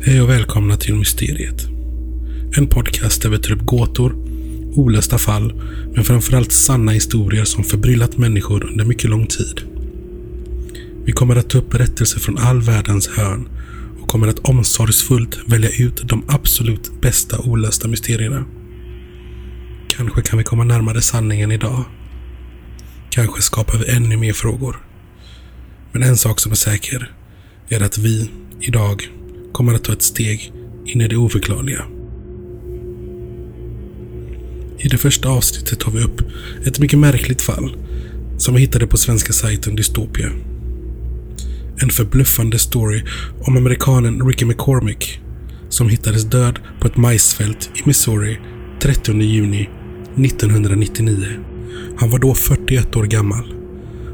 Hej 0.00 0.22
och 0.22 0.28
välkomna 0.28 0.76
till 0.76 0.94
Mysteriet. 0.94 1.66
En 2.56 2.66
podcast 2.66 3.22
där 3.22 3.30
vi 3.30 3.38
tar 3.38 3.52
upp 3.52 3.66
gåtor, 3.66 4.16
olösta 4.74 5.18
fall, 5.18 5.62
men 5.94 6.04
framförallt 6.04 6.52
sanna 6.52 6.92
historier 6.92 7.44
som 7.44 7.64
förbryllat 7.64 8.18
människor 8.18 8.64
under 8.64 8.84
mycket 8.84 9.10
lång 9.10 9.26
tid. 9.26 9.60
Vi 11.04 11.12
kommer 11.12 11.36
att 11.36 11.50
ta 11.50 11.58
upp 11.58 11.70
berättelser 11.70 12.20
från 12.20 12.38
all 12.38 12.62
världens 12.62 13.08
hörn 13.08 13.48
och 14.00 14.08
kommer 14.08 14.28
att 14.28 14.38
omsorgsfullt 14.38 15.38
välja 15.46 15.70
ut 15.78 16.08
de 16.08 16.24
absolut 16.28 17.00
bästa 17.00 17.38
olösta 17.38 17.88
mysterierna. 17.88 18.44
Kanske 19.88 20.22
kan 20.22 20.38
vi 20.38 20.44
komma 20.44 20.64
närmare 20.64 21.02
sanningen 21.02 21.52
idag. 21.52 21.84
Kanske 23.10 23.42
skapar 23.42 23.78
vi 23.78 23.90
ännu 23.90 24.16
mer 24.16 24.32
frågor. 24.32 24.76
Men 25.92 26.02
en 26.02 26.16
sak 26.16 26.40
som 26.40 26.52
är 26.52 26.56
säker 26.56 27.12
är 27.68 27.82
att 27.82 27.98
vi, 27.98 28.30
idag, 28.60 29.08
kommer 29.54 29.74
att 29.74 29.84
ta 29.84 29.92
ett 29.92 30.02
steg 30.02 30.52
in 30.84 31.00
i 31.00 31.08
det 31.08 31.16
oförklarliga. 31.16 31.84
I 34.78 34.88
det 34.88 34.98
första 34.98 35.28
avsnittet 35.28 35.80
tar 35.80 35.92
vi 35.92 36.02
upp 36.04 36.22
ett 36.66 36.78
mycket 36.78 36.98
märkligt 36.98 37.42
fall 37.42 37.76
som 38.38 38.54
vi 38.54 38.60
hittade 38.60 38.86
på 38.86 38.96
svenska 38.96 39.32
sajten 39.32 39.76
Dystopia. 39.76 40.30
En 41.76 41.90
förbluffande 41.90 42.58
story 42.58 43.02
om 43.40 43.56
amerikanen 43.56 44.26
Ricky 44.26 44.44
McCormick 44.44 45.20
som 45.68 45.88
hittades 45.88 46.24
död 46.24 46.58
på 46.80 46.86
ett 46.86 46.96
majsfält 46.96 47.70
i 47.74 47.82
Missouri 47.84 48.40
30 48.82 49.20
juni 49.20 49.68
1999. 50.16 51.26
Han 51.96 52.10
var 52.10 52.18
då 52.18 52.34
41 52.34 52.96
år 52.96 53.04
gammal. 53.04 53.54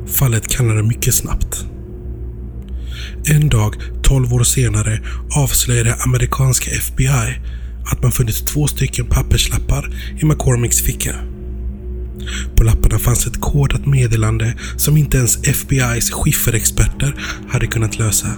Fallet 0.07 0.49
kallade 0.49 0.83
mycket 0.83 1.15
snabbt. 1.15 1.67
En 3.25 3.49
dag, 3.49 3.75
12 4.11 4.35
år 4.35 4.43
senare, 4.45 5.01
avslöjade 5.37 5.95
amerikanska 5.95 6.71
FBI 6.71 7.41
att 7.93 8.03
man 8.03 8.13
funnit 8.13 8.47
två 8.47 8.67
stycken 8.67 9.07
papperslappar 9.07 9.91
i 10.21 10.25
McCormicks 10.25 10.83
ficka. 10.83 11.15
På 12.57 12.65
lapparna 12.65 12.99
fanns 12.99 13.27
ett 13.27 13.41
kodat 13.41 13.87
meddelande 13.87 14.55
som 14.77 14.97
inte 14.97 15.17
ens 15.17 15.39
FBI's 15.43 16.11
skifferexperter 16.13 17.15
hade 17.49 17.67
kunnat 17.67 17.99
lösa. 17.99 18.29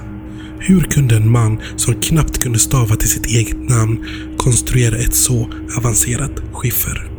Hur 0.59 0.81
kunde 0.81 1.17
en 1.17 1.31
man 1.31 1.61
som 1.77 1.95
knappt 1.95 2.39
kunde 2.39 2.59
stava 2.59 2.97
till 2.97 3.11
sitt 3.11 3.27
eget 3.27 3.69
namn 3.71 4.07
konstruera 4.39 4.97
ett 4.97 5.15
så 5.15 5.51
avancerat 5.77 6.43
skiffer? 6.53 7.11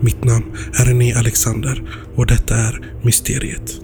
Mitt 0.00 0.24
namn 0.24 0.44
är 0.72 0.84
René 0.84 1.14
Alexander 1.14 1.82
och 2.14 2.26
detta 2.26 2.56
är 2.56 2.80
Mysteriet. 3.02 3.83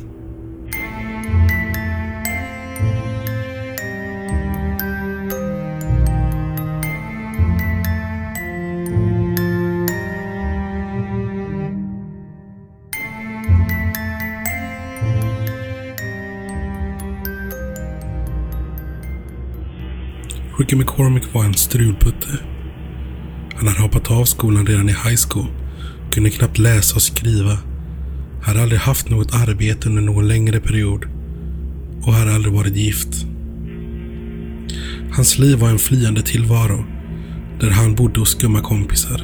Ricky 20.71 20.79
McCormick 20.79 21.35
var 21.35 21.45
en 21.45 21.55
strulputte. 21.55 22.39
Han 23.57 23.69
hade 23.69 23.81
hoppat 23.81 24.11
av 24.11 24.25
skolan 24.25 24.67
redan 24.67 24.89
i 24.89 24.93
high 24.93 25.17
school. 25.29 25.47
Kunde 26.13 26.31
knappt 26.31 26.59
läsa 26.59 26.95
och 26.95 27.03
skriva. 27.03 27.59
Hade 28.43 28.63
aldrig 28.63 28.81
haft 28.81 29.09
något 29.09 29.35
arbete 29.35 29.89
under 29.89 30.03
någon 30.03 30.29
längre 30.29 30.61
period. 30.61 31.05
Och 32.03 32.13
hade 32.13 32.35
aldrig 32.35 32.55
varit 32.55 32.77
gift. 32.77 33.27
Hans 35.13 35.39
liv 35.39 35.59
var 35.59 35.69
en 35.69 35.79
flyende 35.79 36.23
tillvaro. 36.23 36.85
Där 37.61 37.71
han 37.71 37.95
bodde 37.95 38.21
hos 38.21 38.31
skumma 38.31 38.61
kompisar. 38.61 39.23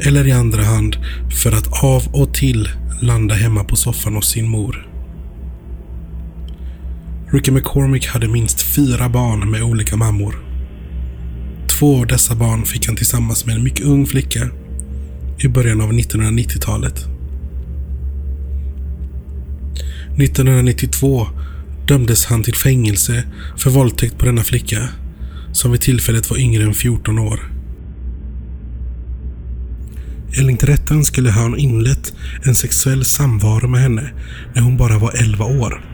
Eller 0.00 0.26
i 0.26 0.32
andra 0.32 0.62
hand 0.62 0.96
för 1.42 1.52
att 1.52 1.84
av 1.84 2.02
och 2.12 2.34
till 2.34 2.68
landa 3.02 3.34
hemma 3.34 3.64
på 3.64 3.76
soffan 3.76 4.14
hos 4.14 4.30
sin 4.30 4.48
mor. 4.48 4.88
Ricky 7.32 7.50
McCormick 7.50 8.06
hade 8.06 8.28
minst 8.28 8.62
fyra 8.62 9.08
barn 9.08 9.50
med 9.50 9.62
olika 9.62 9.96
mammor. 9.96 10.47
Två 11.78 11.98
av 11.98 12.06
dessa 12.06 12.34
barn 12.34 12.64
fick 12.64 12.86
han 12.86 12.96
tillsammans 12.96 13.46
med 13.46 13.56
en 13.56 13.62
mycket 13.62 13.86
ung 13.86 14.06
flicka 14.06 14.50
i 15.38 15.48
början 15.48 15.80
av 15.80 15.92
1990-talet. 15.92 17.06
1992 20.16 21.26
dömdes 21.86 22.24
han 22.26 22.42
till 22.42 22.54
fängelse 22.54 23.24
för 23.56 23.70
våldtäkt 23.70 24.18
på 24.18 24.26
denna 24.26 24.42
flicka 24.42 24.88
som 25.52 25.72
vid 25.72 25.80
tillfället 25.80 26.30
var 26.30 26.38
yngre 26.38 26.62
än 26.62 26.74
14 26.74 27.18
år. 27.18 27.52
Enligt 30.38 30.64
rätten 30.64 31.04
skulle 31.04 31.30
han 31.30 31.58
inlett 31.58 32.12
en 32.42 32.54
sexuell 32.54 33.04
samvaro 33.04 33.68
med 33.68 33.80
henne 33.80 34.10
när 34.54 34.62
hon 34.62 34.76
bara 34.76 34.98
var 34.98 35.12
11 35.22 35.44
år. 35.44 35.84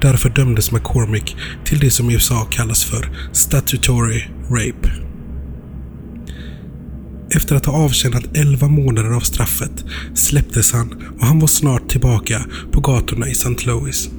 Därför 0.00 0.30
dömdes 0.30 0.72
McCormick 0.72 1.36
till 1.64 1.78
det 1.78 1.90
som 1.90 2.10
i 2.10 2.14
USA 2.14 2.44
kallas 2.44 2.84
för 2.84 3.10
statutory 3.32 4.22
rape. 4.50 5.06
Efter 7.30 7.56
att 7.56 7.66
ha 7.66 7.84
avtjänat 7.84 8.36
11 8.36 8.68
månader 8.68 9.10
av 9.10 9.20
straffet 9.20 9.84
släpptes 10.14 10.72
han 10.72 11.02
och 11.18 11.26
han 11.26 11.38
var 11.38 11.46
snart 11.46 11.88
tillbaka 11.88 12.44
på 12.72 12.80
gatorna 12.80 13.28
i 13.28 13.32
St. 13.32 13.66
Louis. 13.66 14.10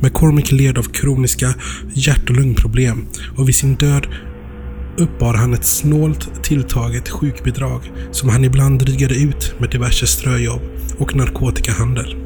McCormick 0.00 0.52
led 0.52 0.78
av 0.78 0.82
kroniska 0.82 1.54
hjärt 1.94 2.30
och 2.30 2.36
lungproblem 2.36 3.06
och 3.36 3.48
vid 3.48 3.54
sin 3.54 3.74
död 3.74 4.06
uppbar 4.96 5.34
han 5.34 5.54
ett 5.54 5.64
snålt 5.64 6.44
tilltaget 6.44 7.08
sjukbidrag 7.08 7.92
som 8.12 8.28
han 8.28 8.44
ibland 8.44 8.80
drygade 8.80 9.14
ut 9.14 9.54
med 9.58 9.70
diverse 9.70 10.06
ströjobb 10.06 10.62
och 10.98 11.16
narkotikahandel. 11.16 12.23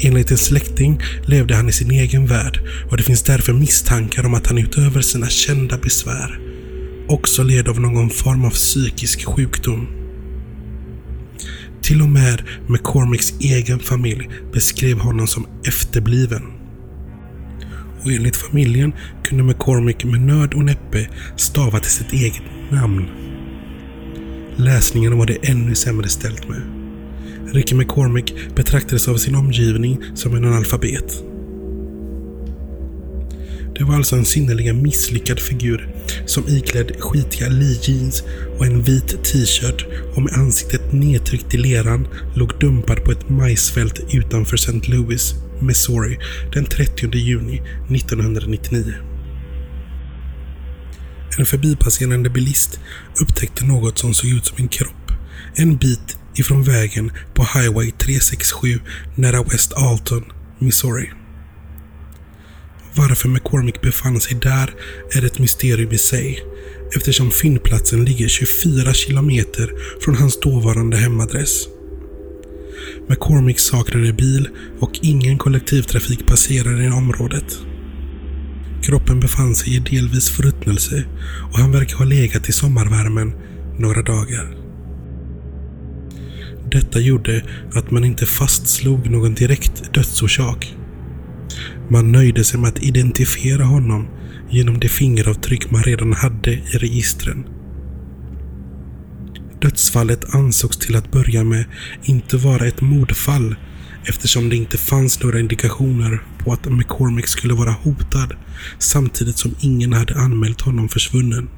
Enligt 0.00 0.30
en 0.30 0.38
släkting 0.38 1.00
levde 1.26 1.54
han 1.54 1.68
i 1.68 1.72
sin 1.72 1.90
egen 1.90 2.26
värld 2.26 2.60
och 2.90 2.96
det 2.96 3.02
finns 3.02 3.22
därför 3.22 3.52
misstankar 3.52 4.26
om 4.26 4.34
att 4.34 4.46
han 4.46 4.58
utöver 4.58 5.00
sina 5.00 5.28
kända 5.28 5.78
besvär 5.78 6.40
också 7.08 7.42
led 7.42 7.68
av 7.68 7.80
någon 7.80 8.10
form 8.10 8.44
av 8.44 8.50
psykisk 8.50 9.24
sjukdom. 9.24 9.88
Till 11.82 12.02
och 12.02 12.08
med 12.08 12.42
McCormicks 12.68 13.34
egen 13.40 13.78
familj 13.78 14.28
beskrev 14.52 14.98
honom 14.98 15.26
som 15.26 15.46
efterbliven. 15.66 16.42
Och 18.02 18.12
enligt 18.12 18.36
familjen 18.36 18.92
kunde 19.24 19.44
McCormick 19.44 20.04
med 20.04 20.20
nöd 20.20 20.54
och 20.54 20.64
näppe 20.64 21.08
stava 21.36 21.80
till 21.80 21.90
sitt 21.90 22.12
eget 22.12 22.42
namn. 22.70 23.06
Läsningen 24.56 25.18
var 25.18 25.26
det 25.26 25.48
ännu 25.48 25.74
sämre 25.74 26.08
ställt 26.08 26.48
med. 26.48 26.73
Ricky 27.54 27.74
McCormick 27.74 28.34
betraktades 28.54 29.08
av 29.08 29.16
sin 29.16 29.34
omgivning 29.34 29.98
som 30.14 30.34
en 30.34 30.44
analfabet. 30.44 31.22
Det 33.78 33.84
var 33.84 33.94
alltså 33.94 34.16
en 34.16 34.24
synnerligen 34.24 34.82
misslyckad 34.82 35.40
figur 35.40 35.94
som 36.26 36.48
iklädd 36.48 36.92
skitiga 37.00 37.48
Lee 37.48 37.78
jeans 37.82 38.22
och 38.58 38.66
en 38.66 38.82
vit 38.82 39.24
t-shirt 39.24 39.86
och 40.16 40.22
med 40.22 40.32
ansiktet 40.32 40.92
nedtryckt 40.92 41.54
i 41.54 41.58
leran 41.58 42.08
låg 42.34 42.52
dumpad 42.60 43.04
på 43.04 43.12
ett 43.12 43.28
majsfält 43.28 44.00
utanför 44.14 44.56
St. 44.56 44.80
Louis, 44.92 45.34
Missouri 45.60 46.18
den 46.52 46.64
30 46.64 47.16
juni 47.16 47.62
1999. 47.90 48.94
En 51.38 51.46
förbipasserande 51.46 52.30
bilist 52.30 52.80
upptäckte 53.20 53.64
något 53.64 53.98
som 53.98 54.14
såg 54.14 54.30
ut 54.30 54.46
som 54.46 54.56
en 54.58 54.68
kropp 54.68 55.03
en 55.56 55.76
bit 55.76 56.18
ifrån 56.34 56.62
vägen 56.62 57.12
på 57.34 57.42
Highway 57.42 57.90
367 57.90 58.80
nära 59.14 59.42
West 59.42 59.72
Alton, 59.72 60.24
Missouri. 60.58 61.10
Varför 62.94 63.28
McCormick 63.28 63.80
befann 63.80 64.20
sig 64.20 64.38
där 64.42 64.74
är 65.10 65.24
ett 65.24 65.38
mysterium 65.38 65.92
i 65.92 65.98
sig 65.98 66.44
eftersom 66.96 67.30
fyndplatsen 67.30 68.04
ligger 68.04 68.28
24 68.28 68.94
kilometer 68.94 69.70
från 70.00 70.14
hans 70.14 70.40
dåvarande 70.40 70.96
hemadress. 70.96 71.68
McCormick 73.08 73.58
saknade 73.58 74.12
bil 74.12 74.48
och 74.80 74.98
ingen 75.02 75.38
kollektivtrafik 75.38 76.26
passerade 76.26 76.84
i 76.84 76.88
området. 76.88 77.58
Kroppen 78.82 79.20
befann 79.20 79.54
sig 79.54 79.76
i 79.76 79.78
delvis 79.78 80.30
förruttnelse 80.30 81.04
och 81.52 81.58
han 81.58 81.72
verkar 81.72 81.96
ha 81.96 82.04
legat 82.04 82.48
i 82.48 82.52
sommarvärmen 82.52 83.32
några 83.78 84.02
dagar. 84.02 84.63
Detta 86.74 87.00
gjorde 87.00 87.42
att 87.74 87.90
man 87.90 88.04
inte 88.04 88.26
fastslog 88.26 89.10
någon 89.10 89.34
direkt 89.34 89.94
dödsorsak. 89.94 90.74
Man 91.90 92.12
nöjde 92.12 92.44
sig 92.44 92.60
med 92.60 92.68
att 92.68 92.82
identifiera 92.82 93.64
honom 93.64 94.08
genom 94.50 94.80
de 94.80 94.88
fingeravtryck 94.88 95.70
man 95.70 95.82
redan 95.82 96.12
hade 96.12 96.52
i 96.52 96.78
registren. 96.78 97.44
Dödsfallet 99.60 100.34
ansågs 100.34 100.76
till 100.76 100.96
att 100.96 101.10
börja 101.12 101.44
med 101.44 101.64
inte 102.02 102.36
vara 102.36 102.66
ett 102.66 102.80
mordfall 102.80 103.56
eftersom 104.04 104.48
det 104.48 104.56
inte 104.56 104.78
fanns 104.78 105.22
några 105.22 105.40
indikationer 105.40 106.22
på 106.38 106.52
att 106.52 106.72
McCormick 106.72 107.26
skulle 107.26 107.54
vara 107.54 107.70
hotad 107.70 108.32
samtidigt 108.78 109.38
som 109.38 109.54
ingen 109.60 109.92
hade 109.92 110.14
anmält 110.14 110.60
honom 110.60 110.88
försvunnen. 110.88 111.48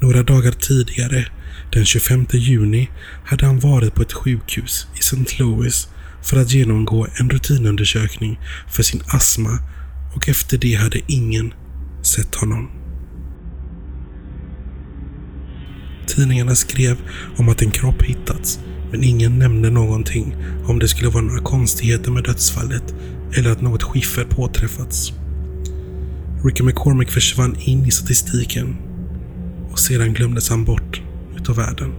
Några 0.00 0.22
dagar 0.22 0.52
tidigare, 0.52 1.26
den 1.72 1.84
25 1.84 2.26
juni, 2.32 2.90
hade 3.24 3.46
han 3.46 3.60
varit 3.60 3.94
på 3.94 4.02
ett 4.02 4.12
sjukhus 4.12 4.86
i 4.96 4.98
St. 4.98 5.36
Louis 5.38 5.88
för 6.22 6.36
att 6.36 6.52
genomgå 6.52 7.06
en 7.20 7.30
rutinundersökning 7.30 8.40
för 8.70 8.82
sin 8.82 9.02
astma 9.06 9.58
och 10.14 10.28
efter 10.28 10.58
det 10.58 10.74
hade 10.74 11.00
ingen 11.06 11.54
sett 12.02 12.34
honom. 12.34 12.70
Tidningarna 16.06 16.54
skrev 16.54 16.96
om 17.36 17.48
att 17.48 17.62
en 17.62 17.70
kropp 17.70 18.02
hittats, 18.02 18.60
men 18.90 19.04
ingen 19.04 19.38
nämnde 19.38 19.70
någonting 19.70 20.36
om 20.64 20.78
det 20.78 20.88
skulle 20.88 21.08
vara 21.08 21.24
några 21.24 21.42
konstigheter 21.42 22.10
med 22.10 22.24
dödsfallet 22.24 22.94
eller 23.36 23.50
att 23.50 23.60
något 23.60 23.82
skiffer 23.82 24.24
påträffats. 24.24 25.12
Ricky 26.44 26.62
McCormick 26.62 27.10
försvann 27.10 27.56
in 27.60 27.86
i 27.86 27.90
statistiken 27.90 28.76
och 29.70 29.78
sedan 29.78 30.12
glömdes 30.14 30.48
han 30.48 30.64
bort 30.64 31.02
utav 31.42 31.56
världen. 31.56 31.92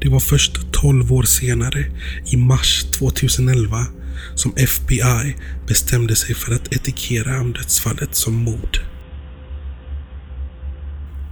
Det 0.00 0.08
var 0.08 0.20
först 0.20 0.72
12 0.72 1.12
år 1.12 1.22
senare, 1.22 1.84
i 2.26 2.36
mars 2.36 2.84
2011, 2.98 3.86
som 4.34 4.52
FBI 4.56 5.36
bestämde 5.66 6.16
sig 6.16 6.34
för 6.34 6.54
att 6.54 6.74
etikera 6.74 7.44
dödsfallet 7.44 8.14
som 8.14 8.34
mord. 8.34 8.78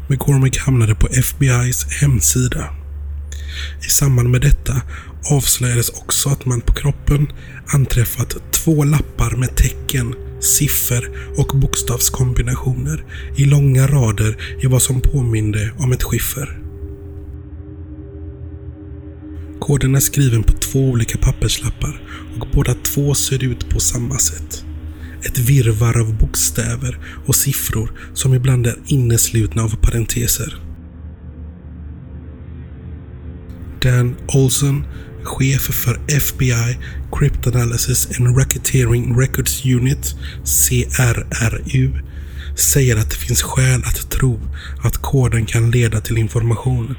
McCormick 0.08 0.58
hamnade 0.58 0.94
på 0.94 1.06
FBI's 1.06 1.90
hemsida. 2.00 2.79
I 3.86 3.90
samband 3.90 4.30
med 4.30 4.40
detta 4.40 4.82
avslöjades 5.30 5.88
också 5.88 6.28
att 6.28 6.44
man 6.44 6.60
på 6.60 6.72
kroppen 6.72 7.32
anträffat 7.66 8.36
två 8.50 8.84
lappar 8.84 9.36
med 9.36 9.56
tecken, 9.56 10.14
siffror 10.40 11.10
och 11.36 11.60
bokstavskombinationer 11.60 13.04
i 13.36 13.44
långa 13.44 13.86
rader 13.86 14.36
i 14.62 14.66
vad 14.66 14.82
som 14.82 15.00
påminde 15.00 15.72
om 15.78 15.92
ett 15.92 16.02
skiffer. 16.02 16.60
Koden 19.60 19.94
är 19.94 20.00
skriven 20.00 20.42
på 20.42 20.52
två 20.52 20.80
olika 20.80 21.18
papperslappar 21.18 22.02
och 22.40 22.48
båda 22.52 22.74
två 22.74 23.14
ser 23.14 23.44
ut 23.44 23.68
på 23.68 23.80
samma 23.80 24.18
sätt. 24.18 24.64
Ett 25.22 25.38
virvar 25.38 26.00
av 26.00 26.18
bokstäver 26.18 26.98
och 27.26 27.36
siffror 27.36 27.92
som 28.14 28.34
ibland 28.34 28.66
är 28.66 28.76
inneslutna 28.86 29.62
av 29.62 29.76
parenteser. 29.76 30.69
Dan 33.82 34.16
Olson, 34.28 34.86
chef 35.22 35.60
för 35.60 36.00
FBI 36.08 36.78
Cryptanalysis 37.12 38.20
and 38.20 38.38
Racketeering 38.38 39.20
Records 39.20 39.64
Unit, 39.64 40.14
CRRU, 40.44 41.90
säger 42.56 42.96
att 42.96 43.10
det 43.10 43.16
finns 43.16 43.42
skäl 43.42 43.82
att 43.84 44.10
tro 44.10 44.40
att 44.82 44.96
koden 44.96 45.46
kan 45.46 45.70
leda 45.70 46.00
till 46.00 46.18
information 46.18 46.94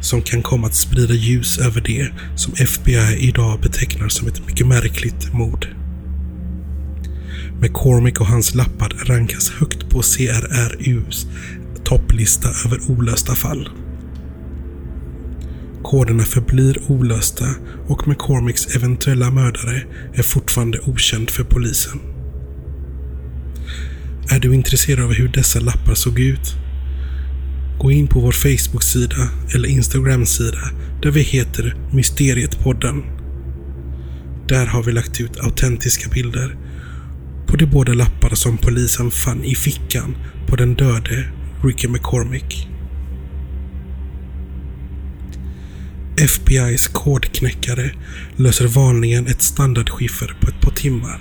som 0.00 0.22
kan 0.22 0.42
komma 0.42 0.66
att 0.66 0.74
sprida 0.74 1.14
ljus 1.14 1.58
över 1.58 1.80
det 1.80 2.10
som 2.36 2.52
FBI 2.52 3.16
idag 3.18 3.60
betecknar 3.60 4.08
som 4.08 4.28
ett 4.28 4.46
mycket 4.46 4.66
märkligt 4.66 5.32
mord. 5.32 5.66
McCormick 7.60 8.20
och 8.20 8.26
hans 8.26 8.54
lappar 8.54 8.88
rankas 8.88 9.50
högt 9.50 9.90
på 9.90 10.02
CRRUs 10.02 11.26
topplista 11.84 12.48
över 12.66 12.90
olösta 12.90 13.34
fall. 13.34 13.68
Koderna 15.84 16.22
förblir 16.22 16.78
olösta 16.88 17.44
och 17.86 18.08
McCormicks 18.08 18.76
eventuella 18.76 19.30
mördare 19.30 19.82
är 20.14 20.22
fortfarande 20.22 20.78
okänd 20.78 21.30
för 21.30 21.44
polisen. 21.44 22.00
Är 24.30 24.40
du 24.40 24.54
intresserad 24.54 25.04
av 25.04 25.12
hur 25.12 25.28
dessa 25.28 25.60
lappar 25.60 25.94
såg 25.94 26.18
ut? 26.20 26.54
Gå 27.78 27.90
in 27.90 28.06
på 28.06 28.20
vår 28.20 28.32
Facebook-sida 28.32 29.28
eller 29.54 29.68
Instagram-sida 29.68 30.70
där 31.02 31.10
vi 31.10 31.20
heter 31.20 31.76
Mysterietpodden. 31.92 33.02
Där 34.48 34.66
har 34.66 34.82
vi 34.82 34.92
lagt 34.92 35.20
ut 35.20 35.40
autentiska 35.40 36.10
bilder 36.10 36.56
på 37.46 37.56
de 37.56 37.66
båda 37.66 37.92
lappar 37.92 38.34
som 38.34 38.58
polisen 38.58 39.10
fann 39.10 39.44
i 39.44 39.54
fickan 39.54 40.16
på 40.46 40.56
den 40.56 40.74
döde 40.74 41.28
Ricky 41.62 41.88
McCormick. 41.88 42.73
FBI's 46.16 46.88
kodknäckare 46.92 47.90
löser 48.36 48.66
vanligen 48.66 49.26
ett 49.26 49.42
standardskiffer 49.42 50.36
på 50.40 50.48
ett 50.48 50.60
par 50.60 50.70
timmar. 50.70 51.20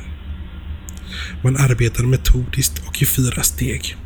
Man 1.44 1.58
arbetar 1.58 2.04
metodiskt 2.04 2.88
och 2.88 3.02
i 3.02 3.06
fyra 3.06 3.44
steg. 3.44 3.98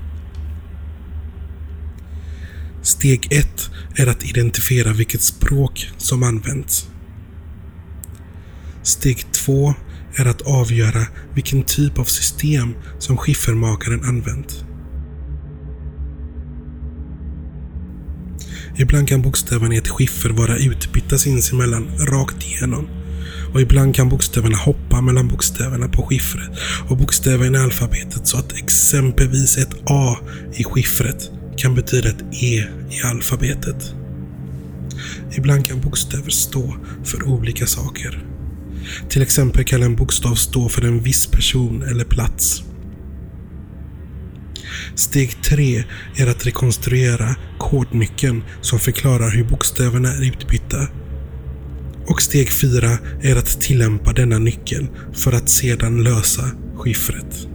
Steg 2.81 3.27
1 3.31 3.69
är 3.95 4.07
att 4.07 4.23
identifiera 4.23 4.93
vilket 4.93 5.21
språk 5.21 5.91
som 5.97 6.23
används. 6.23 6.89
Steg 8.83 9.31
2 9.31 9.73
är 10.15 10.25
att 10.25 10.41
avgöra 10.41 11.05
vilken 11.33 11.63
typ 11.63 11.99
av 11.99 12.03
system 12.03 12.75
som 12.99 13.17
skiffermakaren 13.17 14.03
använt. 14.03 14.66
Ibland 18.79 19.07
kan 19.07 19.21
bokstäverna 19.21 19.75
i 19.75 19.77
ett 19.77 19.87
skiffer 19.87 20.29
vara 20.29 20.57
utbytta 20.57 21.17
sinsemellan 21.17 21.87
rakt 21.99 22.43
igenom. 22.45 22.87
Och 23.53 23.61
ibland 23.61 23.95
kan 23.95 24.09
bokstäverna 24.09 24.57
hoppa 24.57 25.01
mellan 25.01 25.27
bokstäverna 25.27 25.87
på 25.87 26.05
skiffret 26.05 26.49
och 26.89 26.97
bokstäverna 26.97 27.57
i 27.57 27.61
alfabetet 27.61 28.27
så 28.27 28.37
att 28.37 28.53
exempelvis 28.57 29.57
ett 29.57 29.75
A 29.85 30.17
i 30.53 30.63
skiffret 30.63 31.31
kan 31.57 31.75
betyda 31.75 32.09
ett 32.09 32.23
E 32.31 32.63
i 32.91 33.01
alfabetet. 33.03 33.93
Ibland 35.37 35.65
kan 35.65 35.81
bokstäver 35.81 36.29
stå 36.29 36.75
för 37.03 37.23
olika 37.23 37.65
saker. 37.65 38.25
Till 39.09 39.21
exempel 39.21 39.63
kan 39.63 39.83
en 39.83 39.95
bokstav 39.95 40.35
stå 40.35 40.69
för 40.69 40.81
en 40.81 41.03
viss 41.03 41.27
person 41.27 41.83
eller 41.83 42.05
plats. 42.05 42.63
Steg 44.97 45.41
3 45.41 45.83
är 46.15 46.27
att 46.27 46.45
rekonstruera 46.47 47.35
kodnyckeln 47.57 48.43
som 48.61 48.79
förklarar 48.79 49.29
hur 49.31 49.43
bokstäverna 49.43 50.09
är 50.09 50.27
utbytta. 50.27 50.87
Och 52.07 52.21
steg 52.21 52.51
4 52.51 52.97
är 53.21 53.35
att 53.35 53.61
tillämpa 53.61 54.13
denna 54.13 54.37
nyckel 54.37 54.87
för 55.13 55.31
att 55.31 55.49
sedan 55.49 56.03
lösa 56.03 56.51
skiffret. 56.75 57.47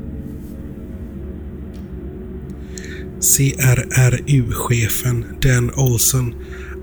CRRU-chefen 3.37 5.25
Dan 5.42 5.70
Olson 5.75 6.34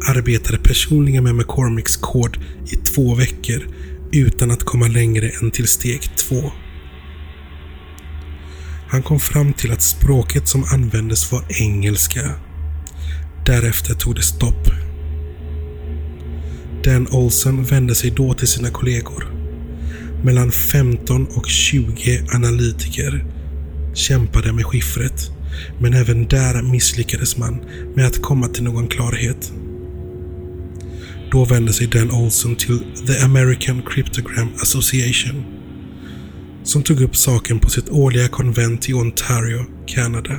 arbetade 0.08 0.58
personligen 0.58 1.24
med 1.24 1.36
McCormicks 1.36 1.98
kod 1.98 2.38
i 2.72 2.76
två 2.76 3.16
veckor 3.16 3.68
utan 4.12 4.52
att 4.52 4.64
komma 4.64 4.88
längre 4.88 5.30
än 5.30 5.52
till 5.52 5.68
steg 5.68 6.16
2. 6.16 6.52
Han 8.92 9.04
kom 9.04 9.20
fram 9.20 9.54
till 9.54 9.72
att 9.72 9.82
språket 9.82 10.48
som 10.48 10.64
användes 10.64 11.32
var 11.32 11.44
engelska. 11.62 12.22
Därefter 13.46 13.94
tog 13.94 14.16
det 14.16 14.22
stopp. 14.22 14.72
Dan 16.84 17.08
Olson 17.12 17.64
vände 17.64 17.96
sig 17.96 18.12
då 18.12 18.34
till 18.34 18.48
sina 18.48 18.70
kollegor. 18.70 19.28
Mellan 20.24 20.52
15 20.52 21.26
och 21.26 21.50
20 21.50 22.22
analytiker 22.34 23.26
kämpade 23.94 24.54
med 24.54 24.66
skiffret 24.66 25.32
men 25.80 25.94
även 25.94 26.28
där 26.28 26.62
misslyckades 26.62 27.38
man 27.38 27.62
med 27.96 28.06
att 28.06 28.22
komma 28.22 28.48
till 28.48 28.64
någon 28.64 28.88
klarhet. 28.88 29.52
Då 31.32 31.46
vände 31.46 31.74
sig 31.74 31.88
Dan 31.88 32.12
Olson 32.12 32.56
till 32.56 32.80
The 33.08 33.24
American 33.24 33.82
Cryptogram 33.82 34.50
Association 34.62 35.59
som 36.70 36.84
tog 36.84 37.02
upp 37.02 37.16
saken 37.16 37.60
på 37.60 37.70
sitt 37.70 37.90
årliga 37.90 38.28
konvent 38.28 38.90
i 38.90 38.94
Ontario, 38.94 39.66
Kanada. 39.88 40.38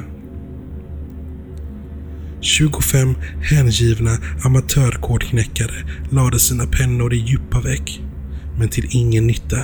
25 2.41 3.15
hängivna 3.43 4.19
amatörkodknäckare 4.45 5.87
lade 6.11 6.39
sina 6.39 6.67
pennor 6.67 7.15
i 7.15 7.17
djupa 7.17 7.61
veck, 7.61 8.01
men 8.59 8.69
till 8.69 8.87
ingen 8.91 9.27
nytta. 9.27 9.59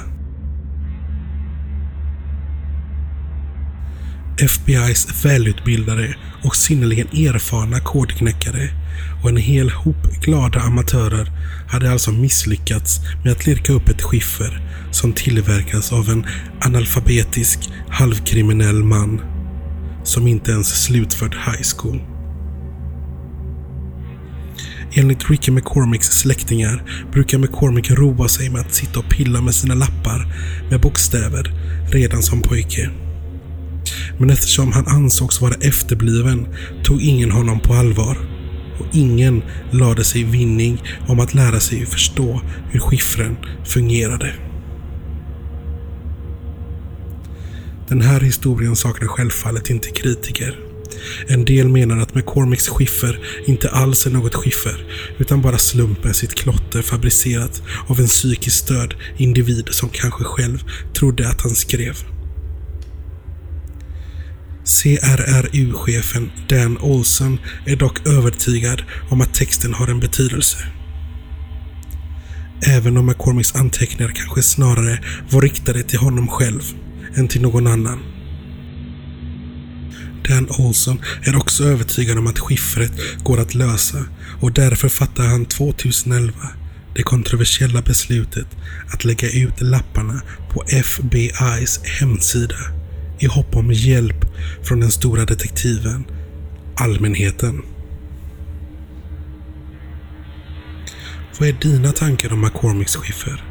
FBIs 4.49 5.25
välutbildade 5.25 6.17
och 6.45 6.57
synnerligen 6.57 7.09
erfarna 7.09 7.81
kodknäckare 7.81 8.71
och 9.23 9.29
en 9.29 9.37
hel 9.37 9.71
hop 9.71 10.21
glada 10.21 10.61
amatörer 10.61 11.33
hade 11.69 11.91
alltså 11.91 12.13
misslyckats 12.13 13.01
med 13.25 13.33
att 13.33 13.47
lirka 13.47 13.73
upp 13.73 13.89
ett 13.89 14.03
skiffer 14.03 14.61
som 14.91 15.13
tillverkas 15.13 15.93
av 15.93 16.11
en 16.11 16.27
analfabetisk 16.61 17.59
halvkriminell 17.89 18.85
man 18.85 19.21
som 20.05 20.27
inte 20.27 20.51
ens 20.51 20.83
slutfört 20.85 21.35
high 21.35 21.63
school. 21.77 22.01
Enligt 24.93 25.31
Ricky 25.31 25.51
McCormicks 25.51 26.19
släktingar 26.19 26.83
brukar 27.13 27.39
McCormick 27.39 27.91
roa 27.91 28.29
sig 28.29 28.51
med 28.51 28.61
att 28.61 28.75
sitta 28.75 28.99
och 28.99 29.09
pilla 29.09 29.41
med 29.41 29.55
sina 29.55 29.75
lappar 29.75 30.35
med 30.71 30.81
bokstäver 30.81 31.53
redan 31.93 32.23
som 32.23 32.43
pojke. 32.43 32.91
Men 34.19 34.31
eftersom 34.31 34.73
han 34.73 34.87
ansågs 34.87 35.41
vara 35.41 35.55
efterbliven 35.55 36.47
tog 36.85 37.03
ingen 37.03 37.31
honom 37.31 37.61
på 37.61 37.75
allvar. 37.75 38.36
Och 38.79 38.87
ingen 38.93 39.43
lade 39.71 40.05
sig 40.05 40.25
vinning 40.25 40.83
om 41.09 41.21
att 41.21 41.35
lära 41.35 41.61
sig 41.61 41.87
förstå 41.87 42.41
hur 42.71 42.81
skiffren 42.81 43.37
fungerade. 43.65 44.35
Den 47.89 48.01
här 48.01 48.21
historien 48.21 48.77
saknar 48.77 49.09
självfallet 49.09 49.71
inte 49.71 49.91
kritiker. 49.91 50.59
En 51.27 51.45
del 51.45 51.69
menar 51.69 51.99
att 51.99 52.15
McCormicks 52.15 52.69
skiffer 52.69 53.21
inte 53.47 53.71
alls 53.71 54.07
är 54.07 54.11
något 54.11 54.35
skiffer, 54.35 54.85
utan 55.19 55.43
bara 55.43 55.59
slumpmässigt 55.59 56.35
klotter 56.35 56.83
fabricerat 56.83 57.63
av 57.87 58.01
en 58.01 58.07
psykiskt 58.07 58.57
störd 58.57 58.97
individ 59.17 59.69
som 59.71 59.89
kanske 59.89 60.25
själv 60.25 60.59
trodde 60.95 61.29
att 61.29 61.41
han 61.41 61.55
skrev. 61.55 62.16
CRRU-chefen 64.67 66.31
Dan 66.49 66.79
Olson 66.79 67.39
är 67.67 67.77
dock 67.77 68.07
övertygad 68.07 68.83
om 69.11 69.21
att 69.21 69.35
texten 69.35 69.75
har 69.75 69.89
en 69.89 70.01
betydelse. 70.01 70.57
Även 72.67 72.97
om 72.97 73.07
McCormicks 73.07 73.55
anteckningar 73.55 74.13
kanske 74.15 74.43
snarare 74.43 75.01
var 75.31 75.41
riktade 75.41 75.83
till 75.83 75.99
honom 75.99 76.29
själv 76.29 76.63
än 77.17 77.29
till 77.29 77.43
någon 77.43 77.67
annan. 77.67 77.99
Dan 80.29 80.49
Olson 80.59 81.01
är 81.23 81.37
också 81.37 81.65
övertygad 81.65 82.19
om 82.19 82.27
att 82.27 82.39
skiffret 82.39 82.93
går 83.25 83.41
att 83.41 83.55
lösa 83.55 84.05
och 84.41 84.53
därför 84.53 84.89
fattar 84.89 85.27
han 85.27 85.45
2011 85.45 86.33
det 86.95 87.03
kontroversiella 87.03 87.83
beslutet 87.83 88.47
att 88.93 89.05
lägga 89.05 89.31
ut 89.31 89.61
lapparna 89.61 90.23
på 90.53 90.63
FBI's 90.63 91.85
hemsida 91.85 92.76
i 93.19 93.27
hopp 93.27 93.57
om 93.57 93.73
hjälp 93.73 94.25
från 94.63 94.81
den 94.81 94.91
stora 94.91 95.25
detektiven, 95.25 96.05
allmänheten. 96.75 97.63
Vad 101.39 101.49
är 101.49 101.53
dina 101.53 101.93
tankar 101.93 102.33
om 102.33 102.41
McCormicks 102.41 102.97
skiffer? 102.97 103.45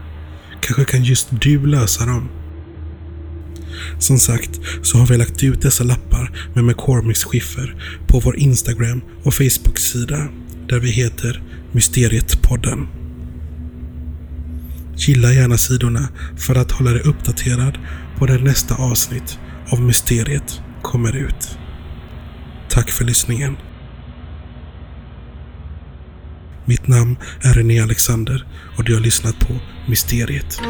Kanske 0.62 0.86
kan 0.86 1.04
just 1.04 1.28
du 1.32 1.66
lösa 1.66 2.06
dem? 2.06 2.30
Som 4.00 4.18
sagt 4.20 4.60
så 4.82 4.98
har 4.98 5.08
vi 5.08 5.18
lagt 5.18 5.44
ut 5.44 5.62
dessa 5.62 5.84
lappar 5.84 6.32
med 6.54 6.64
McCormicks 6.64 7.24
skiffer 7.24 7.76
på 8.08 8.20
vår 8.20 8.38
Instagram 8.38 9.02
och 9.24 9.34
Facebook-sida 9.34 10.28
där 10.68 10.80
vi 10.80 10.90
heter 10.90 11.44
Mysterietpodden. 11.72 12.88
Gilla 14.98 15.34
gärna 15.34 15.58
sidorna 15.58 16.08
för 16.38 16.56
att 16.56 16.72
hålla 16.72 16.92
dig 16.92 17.02
uppdaterad 17.02 17.78
på 18.18 18.26
det 18.26 18.38
nästa 18.38 18.76
avsnitt 18.76 19.40
av 19.70 19.82
Mysteriet 19.82 20.62
kommer 20.82 21.16
ut. 21.16 21.58
Tack 22.70 22.92
för 22.92 23.06
lyssningen. 23.06 23.58
Mitt 26.66 26.88
namn 26.88 27.18
är 27.42 27.54
René 27.54 27.80
Alexander 27.80 28.48
och 28.78 28.84
du 28.84 28.94
har 28.94 29.02
lyssnat 29.02 29.40
på 29.40 29.54
Mysteriet. 29.88 30.62